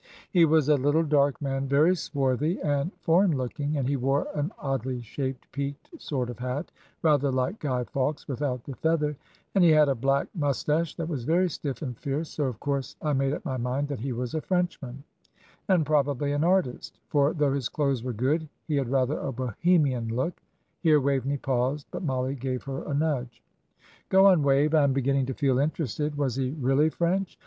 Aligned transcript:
"He 0.31 0.45
was 0.45 0.67
a 0.67 0.77
little 0.77 1.03
dark 1.03 1.39
man, 1.43 1.67
very 1.67 1.95
swarthy 1.95 2.59
and 2.63 2.91
foreign 3.01 3.37
looking, 3.37 3.77
and 3.77 3.87
he 3.87 3.97
wore 3.97 4.27
an 4.33 4.51
oddly 4.57 4.99
shaped 5.03 5.45
peaked 5.51 5.91
sort 6.01 6.31
of 6.31 6.39
hat 6.39 6.71
rather 7.03 7.31
like 7.31 7.59
Guy 7.59 7.83
Fawkes' 7.83 8.27
without 8.27 8.63
the 8.63 8.75
feather 8.77 9.15
and 9.53 9.63
he 9.63 9.69
had 9.69 9.89
a 9.89 9.93
black 9.93 10.27
moustache 10.33 10.95
that 10.95 11.07
was 11.07 11.23
very 11.23 11.47
stiff 11.51 11.83
and 11.83 11.95
fierce, 11.99 12.29
so 12.31 12.45
of 12.45 12.59
course 12.59 12.95
I 12.99 13.13
made 13.13 13.31
up 13.31 13.45
my 13.45 13.57
mind 13.57 13.89
that 13.89 13.99
he 13.99 14.11
was 14.11 14.33
a 14.33 14.41
Frenchman, 14.41 15.03
and 15.67 15.85
probably 15.85 16.31
an 16.31 16.43
artist; 16.43 16.99
for, 17.09 17.31
though 17.33 17.53
his 17.53 17.69
clothes 17.69 18.01
were 18.01 18.11
good, 18.11 18.49
he 18.67 18.77
had 18.77 18.89
rather 18.89 19.19
a 19.19 19.31
Bohemian 19.31 20.15
look." 20.15 20.41
Here 20.79 20.99
Waveney 20.99 21.37
paused, 21.37 21.85
but 21.91 22.01
Mollie 22.01 22.33
gave 22.33 22.63
her 22.63 22.81
a 22.85 22.93
nudge. 22.95 23.43
"Go 24.09 24.25
on, 24.25 24.41
Wave. 24.41 24.73
I 24.73 24.81
am 24.83 24.93
beginning 24.93 25.27
to 25.27 25.35
feel 25.35 25.59
interested. 25.59 26.17
Was 26.17 26.33
he 26.37 26.55
really 26.59 26.89
French?" 26.89 27.37